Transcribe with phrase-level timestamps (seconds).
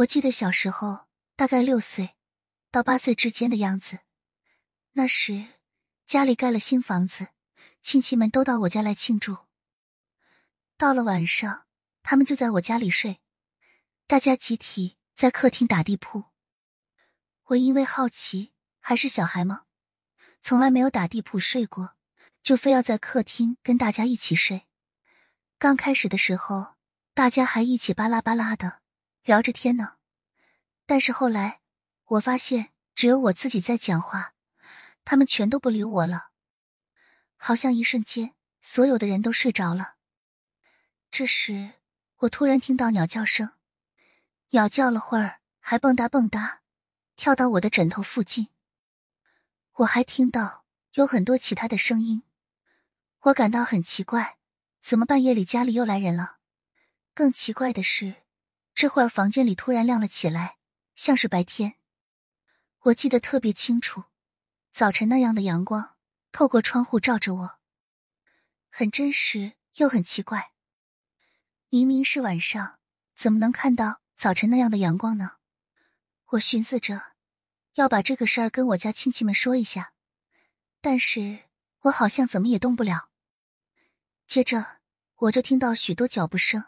[0.00, 2.16] 我记得小时候大概六岁
[2.70, 3.98] 到八岁之间的样子，
[4.92, 5.46] 那时
[6.06, 7.28] 家里盖了新房子，
[7.82, 9.36] 亲戚们都到我家来庆祝。
[10.78, 11.66] 到了晚上，
[12.02, 13.20] 他们就在我家里睡，
[14.06, 16.24] 大家集体在客厅打地铺。
[17.48, 19.64] 我因为好奇，还是小孩吗？
[20.40, 21.96] 从来没有打地铺睡过，
[22.42, 24.66] 就非要在客厅跟大家一起睡。
[25.58, 26.76] 刚开始的时候，
[27.12, 28.80] 大家还一起巴拉巴拉的
[29.22, 29.96] 聊着天呢。
[30.90, 31.60] 但是后来，
[32.04, 34.34] 我发现只有我自己在讲话，
[35.04, 36.30] 他们全都不理我了。
[37.36, 39.94] 好像一瞬间，所有的人都睡着了。
[41.12, 41.74] 这时，
[42.16, 43.52] 我突然听到鸟叫声，
[44.48, 46.62] 鸟叫了会儿，还蹦哒蹦哒，
[47.14, 48.48] 跳到我的枕头附近。
[49.74, 52.24] 我还听到有很多其他的声音，
[53.20, 54.38] 我感到很奇怪，
[54.82, 56.38] 怎么半夜里家里又来人了？
[57.14, 58.24] 更奇怪的是，
[58.74, 60.56] 这会儿房间里突然亮了起来，
[61.00, 61.76] 像是白天。
[62.80, 64.04] 我记得特别清楚，
[64.70, 65.96] 早晨那样的阳光
[66.30, 67.58] 透过窗户照着我，
[68.68, 70.52] 很真实又很奇怪。
[71.70, 72.80] 明明是晚上，
[73.14, 75.38] 怎么能看到早晨那样的阳光呢？
[76.32, 77.12] 我寻思着
[77.76, 79.94] 要把这个事儿跟我家亲戚们说一下，
[80.82, 81.44] 但是
[81.84, 83.08] 我好像怎么也动不了。
[84.26, 84.80] 接着
[85.16, 86.66] 我就听到许多脚步声，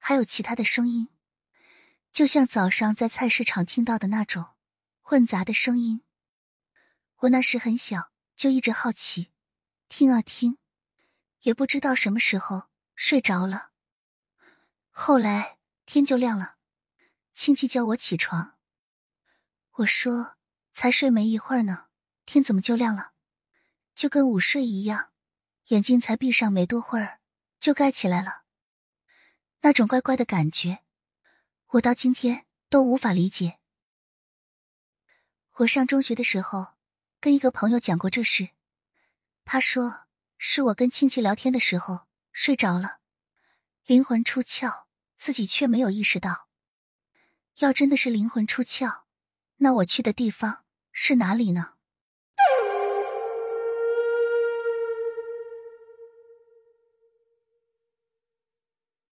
[0.00, 1.10] 还有其他的声音，
[2.12, 4.46] 就像早上在菜市场听到的那种
[5.00, 6.02] 混杂的声音。
[7.18, 9.32] 我那时很小，就一直好奇，
[9.88, 10.58] 听啊听，
[11.42, 13.70] 也不知道什么时候睡着了。
[14.90, 16.56] 后来天就亮了，
[17.32, 18.56] 亲戚叫我起床。
[19.72, 20.36] 我说
[20.74, 21.86] ：“才睡没一会儿呢，
[22.26, 23.12] 天怎么就亮了？
[23.94, 25.10] 就跟午睡一样，
[25.68, 27.20] 眼睛才闭上没多会儿
[27.60, 28.42] 就盖起来了。
[29.60, 30.84] 那种怪怪的感觉，
[31.68, 33.58] 我到今天都无法理解。”
[35.58, 36.74] 我上中学的时候，
[37.20, 38.50] 跟一个朋友讲过这事，
[39.44, 40.06] 他说
[40.36, 43.00] 是我跟亲戚聊天的时候睡着了，
[43.84, 44.88] 灵魂出窍。
[45.20, 46.48] 自己却没有意识到，
[47.56, 49.02] 要真的是灵魂出窍，
[49.56, 51.77] 那我去的地方是哪里呢？